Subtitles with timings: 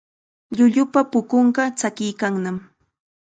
[0.57, 2.57] Llullupa pupunqa tsakiykannam.